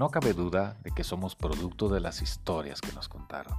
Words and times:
No 0.00 0.08
cabe 0.08 0.32
duda 0.32 0.78
de 0.82 0.92
que 0.92 1.04
somos 1.04 1.36
producto 1.36 1.90
de 1.90 2.00
las 2.00 2.22
historias 2.22 2.80
que 2.80 2.90
nos 2.94 3.06
contaron. 3.06 3.52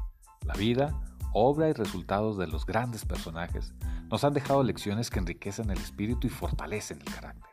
La 0.44 0.56
vida, 0.56 1.00
obra 1.34 1.70
y 1.70 1.74
resultados 1.74 2.36
de 2.40 2.48
los 2.48 2.66
grandes 2.66 3.06
personajes 3.06 3.76
nos 4.10 4.24
han 4.24 4.34
dejado 4.34 4.64
lecciones 4.64 5.12
que 5.12 5.20
enriquecen 5.20 5.70
el 5.70 5.78
espíritu 5.78 6.26
y 6.26 6.32
fortalecen 6.32 7.00
el 7.00 7.14
carácter. 7.14 7.52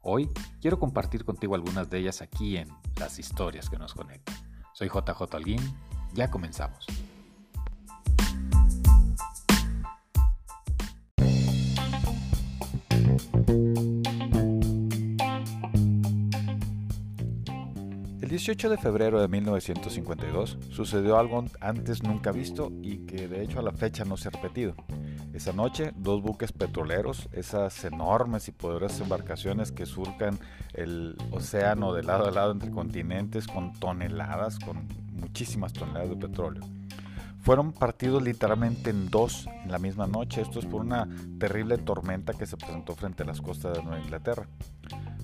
Hoy 0.00 0.30
quiero 0.62 0.78
compartir 0.78 1.26
contigo 1.26 1.54
algunas 1.54 1.90
de 1.90 1.98
ellas 1.98 2.22
aquí 2.22 2.56
en 2.56 2.70
Las 2.96 3.18
historias 3.18 3.68
que 3.68 3.76
nos 3.76 3.92
conectan. 3.92 4.34
Soy 4.72 4.88
JJ 4.88 5.34
Alguín, 5.34 5.60
ya 6.14 6.30
comenzamos. 6.30 6.86
18 18.30 18.70
de 18.70 18.76
febrero 18.76 19.20
de 19.20 19.26
1952 19.26 20.56
sucedió 20.70 21.18
algo 21.18 21.44
antes 21.60 22.04
nunca 22.04 22.30
visto 22.30 22.70
y 22.80 22.98
que 22.98 23.26
de 23.26 23.42
hecho 23.42 23.58
a 23.58 23.62
la 23.62 23.72
fecha 23.72 24.04
no 24.04 24.16
se 24.16 24.28
ha 24.28 24.30
repetido. 24.30 24.76
Esa 25.32 25.52
noche, 25.52 25.90
dos 25.96 26.22
buques 26.22 26.52
petroleros, 26.52 27.28
esas 27.32 27.84
enormes 27.84 28.46
y 28.46 28.52
poderosas 28.52 29.00
embarcaciones 29.00 29.72
que 29.72 29.84
surcan 29.84 30.38
el 30.74 31.16
océano 31.32 31.92
de 31.92 32.04
lado 32.04 32.28
a 32.28 32.30
lado 32.30 32.52
entre 32.52 32.70
continentes 32.70 33.48
con 33.48 33.72
toneladas, 33.72 34.60
con 34.60 34.86
muchísimas 35.12 35.72
toneladas 35.72 36.10
de 36.10 36.16
petróleo, 36.28 36.62
fueron 37.40 37.72
partidos 37.72 38.22
literalmente 38.22 38.90
en 38.90 39.10
dos 39.10 39.48
en 39.64 39.72
la 39.72 39.80
misma 39.80 40.06
noche. 40.06 40.40
Esto 40.40 40.60
es 40.60 40.66
por 40.66 40.82
una 40.82 41.08
terrible 41.40 41.78
tormenta 41.78 42.32
que 42.34 42.46
se 42.46 42.56
presentó 42.56 42.94
frente 42.94 43.24
a 43.24 43.26
las 43.26 43.40
costas 43.40 43.76
de 43.76 43.82
Nueva 43.82 43.98
Inglaterra. 43.98 44.46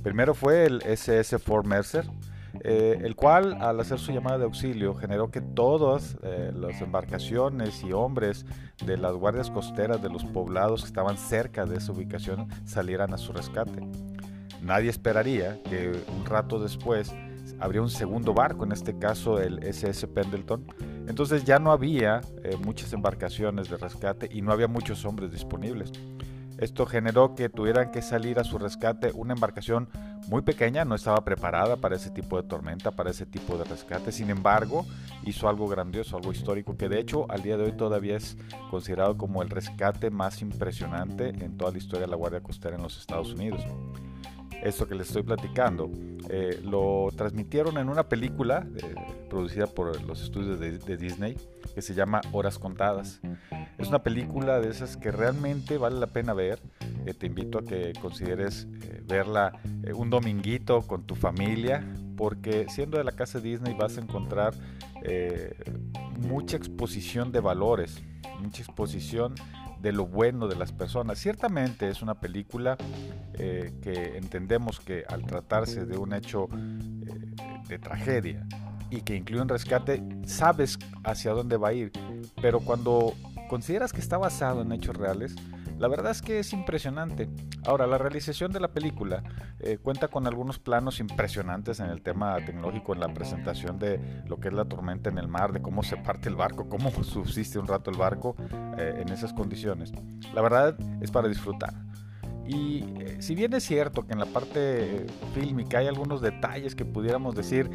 Primero 0.02 0.34
fue 0.34 0.66
el 0.66 0.82
SS 0.82 1.38
Fort 1.38 1.66
Mercer, 1.66 2.04
eh, 2.60 3.00
el 3.02 3.14
cual 3.16 3.58
al 3.60 3.80
hacer 3.80 3.98
su 3.98 4.12
llamada 4.12 4.38
de 4.38 4.44
auxilio 4.44 4.94
generó 4.94 5.30
que 5.30 5.40
todas 5.40 6.16
eh, 6.22 6.52
las 6.54 6.80
embarcaciones 6.80 7.82
y 7.82 7.92
hombres 7.92 8.46
de 8.84 8.96
las 8.96 9.14
guardias 9.14 9.50
costeras 9.50 10.02
de 10.02 10.08
los 10.08 10.24
poblados 10.24 10.82
que 10.82 10.88
estaban 10.88 11.16
cerca 11.16 11.64
de 11.64 11.76
esa 11.76 11.92
ubicación 11.92 12.48
salieran 12.64 13.12
a 13.14 13.18
su 13.18 13.32
rescate. 13.32 13.80
Nadie 14.62 14.90
esperaría 14.90 15.62
que 15.62 15.92
un 16.16 16.24
rato 16.24 16.58
después 16.58 17.14
habría 17.60 17.82
un 17.82 17.90
segundo 17.90 18.34
barco, 18.34 18.64
en 18.64 18.72
este 18.72 18.98
caso 18.98 19.40
el 19.40 19.62
SS 19.62 20.08
Pendleton. 20.08 20.66
Entonces 21.08 21.44
ya 21.44 21.58
no 21.58 21.72
había 21.72 22.20
eh, 22.42 22.56
muchas 22.64 22.92
embarcaciones 22.92 23.70
de 23.70 23.76
rescate 23.76 24.28
y 24.30 24.42
no 24.42 24.52
había 24.52 24.68
muchos 24.68 25.04
hombres 25.04 25.30
disponibles. 25.30 25.92
Esto 26.58 26.86
generó 26.86 27.34
que 27.34 27.48
tuvieran 27.48 27.90
que 27.90 28.00
salir 28.00 28.38
a 28.38 28.44
su 28.44 28.58
rescate 28.58 29.12
una 29.12 29.34
embarcación 29.34 29.88
muy 30.28 30.42
pequeña, 30.42 30.84
no 30.84 30.94
estaba 30.94 31.24
preparada 31.24 31.76
para 31.76 31.96
ese 31.96 32.10
tipo 32.10 32.40
de 32.40 32.48
tormenta, 32.48 32.90
para 32.90 33.10
ese 33.10 33.26
tipo 33.26 33.56
de 33.56 33.64
rescate. 33.64 34.12
Sin 34.12 34.30
embargo, 34.30 34.84
hizo 35.24 35.48
algo 35.48 35.68
grandioso, 35.68 36.16
algo 36.16 36.32
histórico, 36.32 36.76
que 36.76 36.88
de 36.88 37.00
hecho 37.00 37.30
al 37.30 37.42
día 37.42 37.56
de 37.56 37.64
hoy 37.64 37.72
todavía 37.72 38.16
es 38.16 38.36
considerado 38.70 39.16
como 39.16 39.42
el 39.42 39.50
rescate 39.50 40.10
más 40.10 40.42
impresionante 40.42 41.28
en 41.28 41.56
toda 41.56 41.70
la 41.72 41.78
historia 41.78 42.06
de 42.06 42.10
la 42.10 42.16
Guardia 42.16 42.42
Costera 42.42 42.76
en 42.76 42.82
los 42.82 42.98
Estados 42.98 43.32
Unidos. 43.32 43.60
Esto 44.62 44.86
que 44.86 44.94
les 44.94 45.08
estoy 45.08 45.22
platicando 45.22 45.90
eh, 46.28 46.60
lo 46.62 47.08
transmitieron 47.16 47.78
en 47.78 47.88
una 47.88 48.08
película 48.08 48.66
eh, 48.76 48.94
producida 49.28 49.66
por 49.66 50.02
los 50.02 50.22
estudios 50.22 50.58
de, 50.58 50.96
Disney 50.96 51.36
que 51.74 51.82
se 51.82 51.94
llama 51.94 52.20
Horas 52.32 52.58
Contadas. 52.58 53.20
Es 53.78 53.88
una 53.88 54.02
película 54.02 54.60
de 54.60 54.70
esas 54.70 54.96
que 54.96 55.10
realmente 55.10 55.78
vale 55.78 56.00
la 56.00 56.06
pena 56.08 56.32
ver. 56.32 56.60
Eh, 57.04 57.14
te 57.14 57.26
invito 57.26 57.58
a 57.58 57.64
que 57.64 57.92
consideres 58.00 58.66
verla 59.04 59.60
un 59.94 60.10
dominguito 60.10 60.82
con 60.82 61.04
tu 61.06 61.14
familia, 61.14 61.86
porque 62.16 62.66
siendo 62.68 62.98
de 62.98 63.04
la 63.04 63.12
casa 63.12 63.38
Disney 63.38 63.74
vas 63.74 63.98
a 63.98 64.00
encontrar 64.00 64.54
mucha 66.18 66.56
exposición 66.56 67.30
de 67.30 67.40
valores, 67.40 68.02
mucha 68.40 68.62
exposición 68.62 69.34
de 69.80 69.92
lo 69.92 70.06
bueno 70.06 70.48
de 70.48 70.56
las 70.56 70.72
personas. 70.72 71.18
Ciertamente 71.18 71.88
es 71.88 72.02
una 72.02 72.14
película 72.14 72.76
eh, 73.38 73.74
que 73.82 74.16
entendemos 74.16 74.80
que 74.80 75.04
al 75.08 75.24
tratarse 75.26 75.84
de 75.84 75.98
un 75.98 76.14
hecho 76.14 76.48
eh, 76.52 77.34
de 77.68 77.78
tragedia 77.78 78.46
y 78.90 79.02
que 79.02 79.14
incluye 79.14 79.42
un 79.42 79.48
rescate, 79.48 80.02
sabes 80.24 80.78
hacia 81.04 81.32
dónde 81.32 81.56
va 81.56 81.68
a 81.68 81.72
ir. 81.74 81.92
Pero 82.40 82.60
cuando 82.60 83.14
consideras 83.48 83.92
que 83.92 84.00
está 84.00 84.16
basado 84.16 84.62
en 84.62 84.72
hechos 84.72 84.96
reales, 84.96 85.34
la 85.78 85.88
verdad 85.88 86.12
es 86.12 86.22
que 86.22 86.38
es 86.38 86.54
impresionante. 86.54 87.28
Ahora, 87.66 87.86
la 87.86 87.98
realización 87.98 88.52
de 88.52 88.60
la 88.60 88.68
película 88.68 89.22
eh, 89.60 89.76
cuenta 89.76 90.08
con 90.08 90.26
algunos 90.26 90.58
planos 90.58 90.98
impresionantes 90.98 91.80
en 91.80 91.90
el 91.90 92.00
tema 92.00 92.36
tecnológico, 92.36 92.94
en 92.94 93.00
la 93.00 93.12
presentación 93.12 93.78
de 93.78 94.22
lo 94.26 94.40
que 94.40 94.48
es 94.48 94.54
la 94.54 94.64
tormenta 94.64 95.10
en 95.10 95.18
el 95.18 95.28
mar, 95.28 95.52
de 95.52 95.60
cómo 95.60 95.82
se 95.82 95.98
parte 95.98 96.30
el 96.30 96.36
barco, 96.36 96.70
cómo 96.70 96.90
subsiste 97.04 97.58
un 97.58 97.66
rato 97.66 97.90
el 97.90 97.98
barco 97.98 98.34
en 98.78 99.10
esas 99.10 99.34
condiciones. 99.34 99.92
La 100.34 100.40
verdad 100.40 100.78
es 101.02 101.10
para 101.10 101.28
disfrutar. 101.28 101.85
Y 102.46 102.84
eh, 103.00 103.16
si 103.20 103.34
bien 103.34 103.52
es 103.54 103.64
cierto 103.64 104.06
que 104.06 104.12
en 104.12 104.20
la 104.20 104.26
parte 104.26 105.06
fílmica 105.34 105.78
hay 105.78 105.86
algunos 105.86 106.20
detalles 106.20 106.74
que 106.74 106.84
pudiéramos 106.84 107.34
decir 107.34 107.68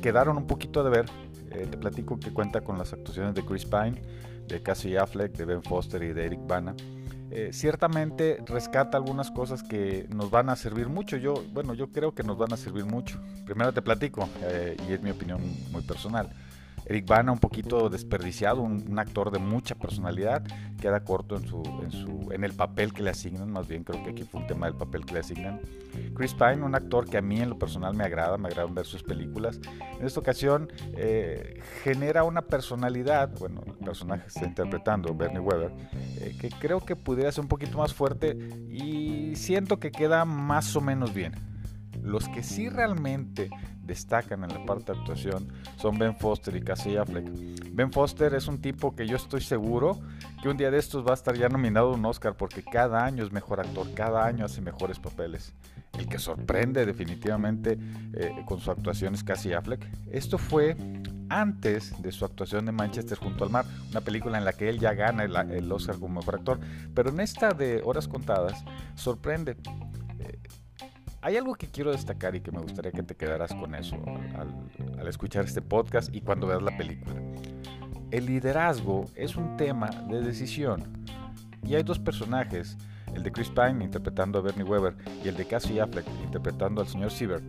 quedaron 0.00 0.38
un 0.38 0.46
poquito 0.46 0.82
de 0.82 0.90
ver, 0.90 1.06
te 1.50 1.76
platico 1.76 2.18
que 2.18 2.32
cuenta 2.32 2.62
con 2.62 2.78
las 2.78 2.94
actuaciones 2.94 3.34
de 3.34 3.44
Chris 3.44 3.66
Pine, 3.66 4.00
de 4.48 4.62
Cassie 4.62 4.98
Affleck, 4.98 5.32
de 5.36 5.44
Ben 5.44 5.62
Foster 5.62 6.02
y 6.02 6.12
de 6.12 6.24
Eric 6.24 6.40
Bana. 6.46 6.74
Eh, 7.30 7.50
ciertamente 7.52 8.38
rescata 8.46 8.96
algunas 8.96 9.32
cosas 9.32 9.62
que 9.62 10.06
nos 10.14 10.30
van 10.30 10.48
a 10.48 10.56
servir 10.56 10.88
mucho. 10.88 11.16
Yo, 11.16 11.34
bueno, 11.52 11.74
yo 11.74 11.90
creo 11.90 12.14
que 12.14 12.22
nos 12.22 12.38
van 12.38 12.52
a 12.52 12.56
servir 12.56 12.84
mucho. 12.84 13.20
Primero 13.44 13.72
te 13.72 13.82
platico, 13.82 14.28
eh, 14.42 14.76
y 14.88 14.92
es 14.92 15.02
mi 15.02 15.10
opinión 15.10 15.40
muy 15.72 15.82
personal. 15.82 16.30
Eric 16.86 17.06
Bana 17.06 17.32
un 17.32 17.38
poquito 17.38 17.88
desperdiciado, 17.90 18.62
un, 18.62 18.98
actor 18.98 19.30
de 19.30 19.38
mucha 19.38 19.74
personalidad, 19.74 20.44
queda 20.80 21.04
corto 21.04 21.36
en, 21.36 21.46
su, 21.46 22.28
en, 22.30 22.44
el 22.44 22.52
papel 22.52 22.92
que 22.92 23.02
le 23.02 23.10
asignan, 23.10 23.50
más 23.50 23.66
bien 23.66 23.82
creo 23.82 24.02
que 24.04 24.10
aquí 24.10 24.22
fue 24.22 24.40
un 24.40 24.46
tema 24.46 24.66
del 24.66 24.76
papel 24.76 25.04
que 25.04 25.14
le 25.14 25.20
asignan. 25.20 25.60
Chris 26.14 26.32
Pine, 26.32 26.62
un 26.62 26.74
actor 26.74 27.08
que 27.08 27.18
a 27.18 27.22
mí 27.22 27.40
en 27.40 27.50
lo 27.50 27.58
personal 27.58 27.94
me 27.94 28.04
agrada, 28.04 28.38
me 28.38 28.48
agrada 28.48 28.70
ver 28.70 28.86
sus 28.86 29.02
películas. 29.02 29.60
En 29.98 30.06
esta 30.06 30.20
ocasión 30.20 30.70
eh, 30.96 31.60
genera 31.82 32.22
una 32.22 32.42
personalidad, 32.42 33.36
bueno, 33.38 33.62
el 33.66 33.74
personaje 33.84 34.22
que 34.22 34.28
está 34.28 34.46
interpretando, 34.46 35.14
Bernie 35.14 35.40
Weber, 35.40 35.72
eh, 36.20 36.36
que 36.40 36.50
creo 36.50 36.80
que 36.80 36.94
pudiera 36.94 37.32
ser 37.32 37.42
un 37.42 37.48
poquito 37.48 37.78
más 37.78 37.94
fuerte 37.94 38.38
y 38.70 39.34
siento 39.34 39.78
que 39.78 39.90
queda 39.90 40.24
más 40.24 40.76
o 40.76 40.80
menos 40.80 41.12
bien. 41.12 41.34
Los 42.00 42.28
que 42.28 42.44
sí 42.44 42.68
realmente 42.68 43.50
destacan 43.86 44.44
en 44.44 44.50
la 44.50 44.64
parte 44.64 44.92
de 44.92 44.98
actuación 44.98 45.48
son 45.76 45.98
Ben 45.98 46.16
Foster 46.16 46.54
y 46.56 46.60
Casey 46.60 46.96
Affleck. 46.96 47.26
Ben 47.72 47.92
Foster 47.92 48.34
es 48.34 48.48
un 48.48 48.60
tipo 48.60 48.94
que 48.94 49.06
yo 49.06 49.16
estoy 49.16 49.40
seguro 49.40 49.98
que 50.42 50.48
un 50.48 50.56
día 50.56 50.70
de 50.70 50.78
estos 50.78 51.06
va 51.06 51.12
a 51.12 51.14
estar 51.14 51.36
ya 51.36 51.48
nominado 51.48 51.90
a 51.90 51.94
un 51.94 52.04
Oscar 52.04 52.36
porque 52.36 52.62
cada 52.62 53.04
año 53.04 53.24
es 53.24 53.32
mejor 53.32 53.60
actor, 53.60 53.86
cada 53.94 54.26
año 54.26 54.44
hace 54.44 54.60
mejores 54.60 54.98
papeles. 54.98 55.54
El 55.98 56.08
que 56.08 56.18
sorprende 56.18 56.84
definitivamente 56.84 57.78
eh, 58.12 58.32
con 58.44 58.60
su 58.60 58.70
actuación 58.70 59.14
es 59.14 59.24
Casey 59.24 59.52
Affleck. 59.52 59.86
Esto 60.10 60.36
fue 60.36 60.76
antes 61.28 62.00
de 62.02 62.12
su 62.12 62.24
actuación 62.24 62.66
de 62.66 62.72
Manchester 62.72 63.18
junto 63.18 63.44
al 63.44 63.50
mar, 63.50 63.64
una 63.90 64.00
película 64.00 64.38
en 64.38 64.44
la 64.44 64.52
que 64.52 64.68
él 64.68 64.78
ya 64.78 64.94
gana 64.94 65.24
el, 65.24 65.34
el 65.50 65.72
Oscar 65.72 65.98
como 65.98 66.20
mejor 66.20 66.36
actor, 66.36 66.60
pero 66.94 67.10
en 67.10 67.20
esta 67.20 67.52
de 67.52 67.82
Horas 67.84 68.08
Contadas 68.08 68.64
sorprende 68.94 69.56
hay 71.26 71.36
algo 71.36 71.56
que 71.56 71.66
quiero 71.66 71.90
destacar 71.90 72.36
y 72.36 72.40
que 72.40 72.52
me 72.52 72.60
gustaría 72.60 72.92
que 72.92 73.02
te 73.02 73.16
quedaras 73.16 73.52
con 73.52 73.74
eso 73.74 73.96
al, 74.36 75.08
escuchar 75.08 75.44
este 75.44 75.60
podcast 75.60 76.14
y 76.14 76.20
cuando 76.20 76.46
veas 76.46 76.62
la 76.62 76.76
película. 76.76 77.20
El 78.12 78.26
liderazgo 78.26 79.06
es 79.16 79.34
un 79.34 79.56
tema 79.56 79.90
de 80.08 80.20
decisión 80.20 80.84
y 81.64 81.74
hay 81.74 81.82
dos 81.82 81.98
personajes, 81.98 82.78
el 83.12 83.24
de 83.24 83.32
Chris 83.32 83.50
Pine 83.50 83.84
interpretando 83.84 84.38
a 84.38 84.42
Bernie 84.42 84.62
Weber 84.62 84.94
y 85.24 85.26
el 85.26 85.36
de 85.36 85.44
Cassie 85.46 85.80
Affleck 85.80 86.06
interpretando 86.22 86.80
al 86.80 86.86
señor 86.86 87.10
Siever, 87.10 87.42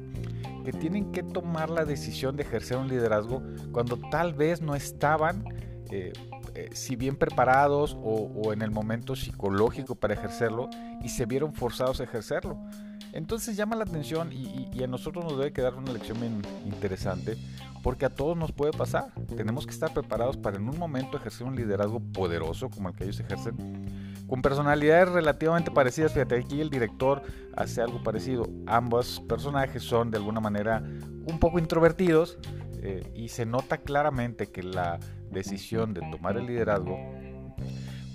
que 0.66 0.74
tienen 0.74 1.12
que 1.12 1.22
tomar 1.22 1.70
la 1.70 1.86
decisión 1.86 2.36
de 2.36 2.42
ejercer 2.42 2.78
un 2.78 2.88
liderazgo 2.88 3.44
cuando 3.72 4.00
tal 4.10 4.34
vez 4.34 4.60
no 4.60 4.74
estaban 4.74 5.44
eh, 5.92 6.14
eh, 6.56 6.70
si 6.74 6.96
bien 6.96 7.16
preparados 7.16 7.96
o, 8.02 8.52
en 8.52 8.64
el 8.64 8.72
momento 8.72 9.16
psicológico 9.16 9.94
para 9.94 10.16
ejercerlo 10.16 10.68
y 11.04 11.10
se 11.10 11.28
vieron 11.28 11.54
forzados 11.54 12.00
a 12.02 12.06
ejercerlo. 12.06 12.58
Entonces 13.14 13.56
llama 13.56 13.76
la 13.76 13.84
atención 13.84 14.32
y, 14.32 14.84
a 14.84 14.88
nosotros 14.88 15.26
nos 15.26 15.38
debe 15.38 15.52
quedar 15.52 15.76
una 15.76 15.92
lección 15.92 16.20
bien 16.20 16.42
interesante 16.66 17.36
porque 17.82 18.06
a 18.06 18.10
todos 18.10 18.38
nos 18.38 18.52
puede 18.52 18.72
pasar. 18.72 19.12
Tenemos 19.36 19.66
que 19.66 19.72
estar 19.72 19.94
preparados 19.94 20.38
para 20.38 20.58
en 20.58 20.70
un 20.70 20.78
momento 20.78 21.18
ejercer 21.18 21.48
un 21.48 21.56
liderazgo 21.56 22.00
poderoso 22.00 22.70
como 22.70 22.90
el 22.90 22.96
que 22.96 23.06
ellos 23.06 23.20
ejercen, 23.20 23.56
con 24.28 24.42
personalidades 24.42 25.10
relativamente 25.10 25.72
parecidas. 25.72 26.14
Fíjate, 26.14 26.36
aquí 26.38 26.62
el 26.62 26.70
director 26.70 27.24
hace 27.56 27.82
algo 27.82 28.04
parecido. 28.04 28.48
Ambos 28.66 29.22
personajes 29.28 29.84
son 29.84 30.12
de 30.12 30.18
alguna 30.18 30.40
manera 30.40 30.84
un 31.26 31.40
poco 31.40 31.60
introvertidos 31.60 32.38
eh, 32.82 33.12
y 33.16 33.30
se 33.30 33.46
nota 33.46 33.78
claramente 33.78 34.48
que 34.48 34.64
la 34.64 35.00
decisión 35.32 35.94
de 35.94 36.02
tomar 36.12 36.38
el 36.38 36.46
liderazgo 36.46 36.98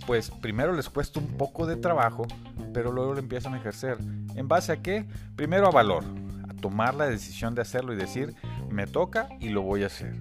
pues 0.07 0.31
primero 0.31 0.73
les 0.73 0.89
cuesta 0.89 1.21
un 1.21 1.29
poco 1.29 1.67
de 1.67 1.77
trabajo, 1.77 2.27
pero 2.73 2.93
luego 2.93 3.15
lo 3.15 3.19
empiezan 3.19 3.55
a 3.55 3.59
ejercer. 3.59 3.99
¿En 4.35 4.49
base 4.49 4.73
a 4.73 4.83
qué? 4.83 5.07
Primero 5.37 5.67
a 5.67 5.71
valor, 5.71 6.05
a 6.49 6.55
tomar 6.55 6.95
la 6.95 7.07
decisión 7.07 7.55
de 7.55 7.63
hacerlo 7.63 7.93
y 7.93 7.97
decir, 7.97 8.35
me 8.71 8.87
toca 8.87 9.29
y 9.41 9.51
lo 9.51 9.63
voy 9.63 9.85
a 9.85 9.87
hacer. 9.87 10.15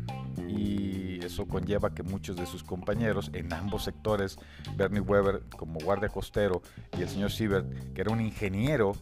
Y 0.48 1.19
eso 1.24 1.48
conlleva 1.48 1.94
que 1.94 2.03
muchos 2.03 2.36
de 2.36 2.45
sus 2.45 2.63
compañeros 2.63 3.31
en 3.33 3.53
ambos 3.53 3.83
sectores, 3.83 4.38
Bernie 4.75 5.00
Weber 5.00 5.44
como 5.57 5.80
guardia 5.80 6.09
costero 6.09 6.62
y 6.98 7.01
el 7.01 7.09
señor 7.09 7.31
Siebert, 7.31 7.94
que 7.94 8.01
era 8.01 8.12
un 8.12 8.21
ingeniero, 8.21 8.94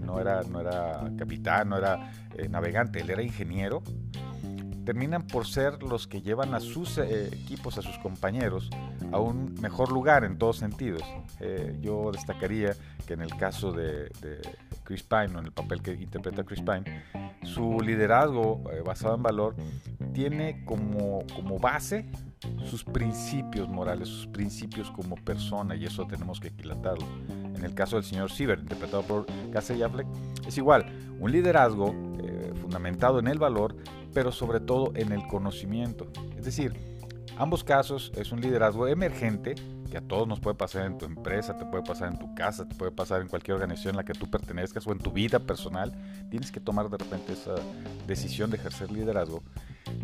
no, 0.00 0.20
era, 0.20 0.42
no 0.42 0.60
era 0.60 1.10
capitán, 1.18 1.70
no 1.70 1.78
era 1.78 2.12
eh, 2.36 2.48
navegante, 2.48 3.00
él 3.00 3.10
era 3.10 3.22
ingeniero, 3.22 3.82
terminan 4.86 5.26
por 5.26 5.46
ser 5.46 5.82
los 5.82 6.06
que 6.06 6.22
llevan 6.22 6.54
a 6.54 6.60
sus 6.60 6.96
eh, 6.96 7.26
equipos, 7.26 7.76
a 7.76 7.82
sus 7.82 7.98
compañeros, 7.98 8.70
a 9.12 9.18
un 9.18 9.54
mejor 9.60 9.90
lugar 9.90 10.24
en 10.24 10.38
todos 10.38 10.58
sentidos. 10.58 11.02
Eh, 11.40 11.76
yo 11.82 12.12
destacaría 12.12 12.74
que 13.04 13.14
en 13.14 13.20
el 13.20 13.36
caso 13.36 13.72
de, 13.72 14.10
Chris 14.84 15.02
Pine, 15.02 15.34
o 15.34 15.40
en 15.40 15.46
el 15.46 15.52
papel 15.52 15.82
que 15.82 15.92
interpreta 15.92 16.44
Chris 16.44 16.62
Pine, 16.62 17.02
su 17.42 17.80
liderazgo 17.80 18.62
eh, 18.72 18.82
basado 18.86 19.16
en 19.16 19.24
valor 19.24 19.56
tiene 20.14 20.64
como, 20.64 21.24
como 21.34 21.58
base 21.58 22.06
sus 22.64 22.84
principios 22.84 23.68
morales, 23.68 24.08
sus 24.08 24.28
principios 24.28 24.92
como 24.92 25.16
persona, 25.16 25.74
y 25.74 25.84
eso 25.84 26.06
tenemos 26.06 26.38
que 26.38 26.48
equilatarlo. 26.48 27.04
En 27.28 27.64
el 27.64 27.74
caso 27.74 27.96
del 27.96 28.04
señor 28.04 28.30
Siever, 28.30 28.60
interpretado 28.60 29.02
por 29.02 29.26
Casey 29.52 29.82
Affleck, 29.82 30.06
es 30.46 30.56
igual, 30.56 30.86
un 31.18 31.32
liderazgo 31.32 31.92
fundamentado 32.56 33.18
en 33.20 33.28
el 33.28 33.38
valor, 33.38 33.76
pero 34.16 34.32
sobre 34.32 34.60
todo 34.60 34.92
en 34.94 35.12
el 35.12 35.26
conocimiento. 35.26 36.06
Es 36.38 36.46
decir, 36.46 36.72
ambos 37.36 37.62
casos 37.62 38.10
es 38.16 38.32
un 38.32 38.40
liderazgo 38.40 38.88
emergente 38.88 39.54
que 39.90 39.98
a 39.98 40.00
todos 40.00 40.26
nos 40.26 40.40
puede 40.40 40.56
pasar 40.56 40.86
en 40.86 40.96
tu 40.96 41.04
empresa, 41.04 41.58
te 41.58 41.66
puede 41.66 41.82
pasar 41.82 42.10
en 42.10 42.18
tu 42.18 42.34
casa, 42.34 42.66
te 42.66 42.74
puede 42.74 42.92
pasar 42.92 43.20
en 43.20 43.28
cualquier 43.28 43.56
organización 43.56 43.90
en 43.90 43.96
la 43.98 44.06
que 44.06 44.14
tú 44.14 44.30
pertenezcas 44.30 44.86
o 44.86 44.92
en 44.92 45.00
tu 45.00 45.12
vida 45.12 45.40
personal. 45.40 45.92
Tienes 46.30 46.50
que 46.50 46.60
tomar 46.60 46.88
de 46.88 46.96
repente 46.96 47.34
esa 47.34 47.56
decisión 48.06 48.48
de 48.48 48.56
ejercer 48.56 48.90
liderazgo. 48.90 49.42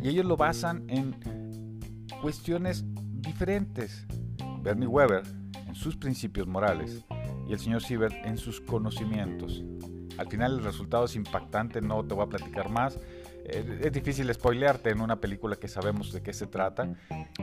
Y 0.02 0.10
ellos 0.10 0.26
lo 0.26 0.36
basan 0.36 0.84
en 0.90 1.80
cuestiones 2.20 2.84
diferentes. 2.94 4.06
Bernie 4.60 4.88
Weber 4.88 5.22
en 5.66 5.74
sus 5.74 5.96
principios 5.96 6.46
morales 6.46 7.02
y 7.48 7.54
el 7.54 7.58
señor 7.58 7.82
Siebert 7.82 8.26
en 8.26 8.36
sus 8.36 8.60
conocimientos. 8.60 9.64
Al 10.18 10.28
final 10.28 10.58
el 10.58 10.64
resultado 10.64 11.06
es 11.06 11.16
impactante, 11.16 11.80
no 11.80 12.04
te 12.04 12.14
voy 12.14 12.26
a 12.26 12.28
platicar 12.28 12.68
más. 12.68 12.98
Es 13.44 13.92
difícil 13.92 14.32
spoilearte 14.32 14.90
en 14.90 15.00
una 15.00 15.16
película 15.16 15.56
que 15.56 15.68
sabemos 15.68 16.12
de 16.12 16.22
qué 16.22 16.32
se 16.32 16.46
trata, 16.46 16.88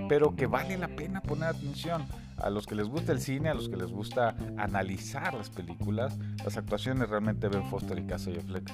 pero 0.07 0.35
que 0.35 0.47
vale 0.47 0.77
la 0.77 0.87
pena 0.87 1.21
poner 1.21 1.49
atención. 1.49 2.05
A 2.37 2.49
los 2.49 2.65
que 2.65 2.75
les 2.75 2.87
gusta 2.87 3.11
el 3.11 3.19
cine, 3.19 3.49
a 3.49 3.53
los 3.53 3.67
que 3.67 3.75
les 3.75 3.91
gusta 3.91 4.35
analizar 4.57 5.33
las 5.33 5.49
películas, 5.49 6.17
las 6.43 6.55
actuaciones 6.55 7.09
realmente 7.09 7.49
Ben 7.49 7.65
Foster 7.69 7.99
y 7.99 8.05
Casey 8.05 8.37
Affleck 8.37 8.71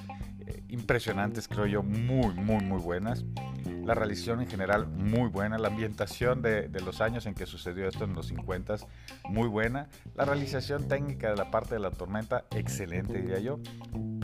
eh, 0.48 0.64
impresionantes, 0.70 1.48
creo 1.48 1.66
yo, 1.66 1.82
muy, 1.82 2.34
muy, 2.36 2.64
muy 2.64 2.80
buenas. 2.80 3.26
La 3.84 3.94
realización 3.94 4.42
en 4.42 4.48
general 4.48 4.88
muy 4.88 5.30
buena, 5.30 5.58
la 5.58 5.68
ambientación 5.70 6.42
de, 6.42 6.70
los 6.84 7.02
años 7.02 7.26
en 7.26 7.34
que 7.34 7.46
sucedió 7.46 7.88
esto 7.88 8.04
en 8.04 8.14
los 8.14 8.28
50 8.28 8.76
muy 9.30 9.48
buena, 9.48 9.90
la 10.16 10.26
realización 10.26 10.88
técnica 10.88 11.30
de 11.30 11.36
la 11.36 11.52
parte 11.52 11.76
de 11.76 11.80
la 11.80 11.92
tormenta 11.92 12.46
excelente 12.52 13.22
diría 13.22 13.40
yo, 13.40 13.60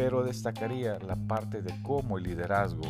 pero 0.01 0.23
destacaría 0.23 0.97
la 0.97 1.15
parte 1.15 1.61
de 1.61 1.75
cómo 1.83 2.17
el 2.17 2.23
liderazgo 2.23 2.81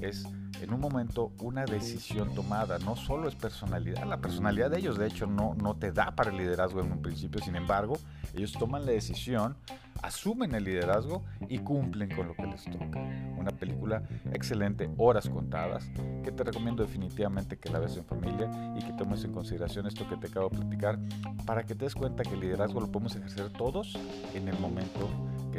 es 0.00 0.24
en 0.62 0.72
un 0.72 0.80
momento 0.80 1.32
una 1.40 1.66
decisión 1.66 2.34
tomada, 2.34 2.78
no 2.78 2.96
solo 2.96 3.28
es 3.28 3.34
personalidad, 3.34 4.06
la 4.06 4.22
personalidad 4.22 4.70
de 4.70 4.78
ellos 4.78 4.96
de 4.96 5.06
hecho 5.06 5.26
no, 5.26 5.54
no 5.54 5.76
te 5.76 5.92
da 5.92 6.16
para 6.16 6.30
el 6.30 6.38
liderazgo 6.38 6.80
en 6.80 6.92
un 6.92 7.02
principio, 7.02 7.42
sin 7.42 7.56
embargo, 7.56 7.98
ellos 8.34 8.52
toman 8.52 8.86
la 8.86 8.92
decisión 8.92 9.54
asumen 10.02 10.54
el 10.54 10.64
liderazgo 10.64 11.24
y 11.48 11.58
cumplen 11.58 12.14
con 12.14 12.28
lo 12.28 12.34
que 12.34 12.46
les 12.46 12.64
toca. 12.64 13.00
Una 13.36 13.50
película 13.50 14.02
excelente, 14.32 14.90
horas 14.96 15.28
contadas, 15.28 15.88
que 16.22 16.32
te 16.32 16.44
recomiendo 16.44 16.82
definitivamente 16.82 17.58
que 17.58 17.70
la 17.70 17.78
veas 17.78 17.96
en 17.96 18.04
familia 18.04 18.48
y 18.76 18.82
que 18.84 18.92
tomes 18.92 19.24
en 19.24 19.32
consideración 19.32 19.86
esto 19.86 20.08
que 20.08 20.16
te 20.16 20.28
acabo 20.28 20.48
de 20.48 20.58
platicar 20.58 20.98
para 21.44 21.64
que 21.64 21.74
te 21.74 21.84
des 21.84 21.94
cuenta 21.94 22.22
que 22.22 22.34
el 22.34 22.40
liderazgo 22.40 22.80
lo 22.80 22.86
podemos 22.86 23.14
ejercer 23.16 23.50
todos 23.50 23.98
en 24.34 24.48
el 24.48 24.58
momento 24.58 25.08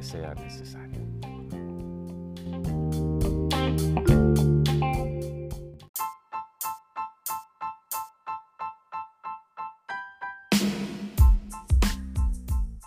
sea 0.04 0.34
necesario. 0.36 1.02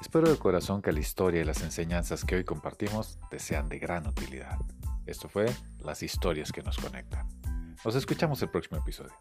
Espero 0.00 0.28
de 0.28 0.38
corazón 0.38 0.82
que 0.82 0.90
la 0.90 0.98
historia 0.98 1.40
y 1.40 1.44
las 1.44 1.62
enseñanzas 1.62 2.24
que 2.24 2.34
hoy 2.34 2.44
compartimos 2.44 3.20
te 3.30 3.38
sean 3.38 3.68
de 3.68 3.78
gran 3.78 4.08
utilidad. 4.08 4.58
Esto 5.06 5.28
fue 5.28 5.46
Las 5.78 6.02
historias 6.02 6.50
que 6.50 6.62
nos 6.62 6.78
conectan. 6.78 7.28
Nos 7.84 7.94
escuchamos 7.94 8.42
el 8.42 8.50
próximo 8.50 8.80
episodio. 8.80 9.14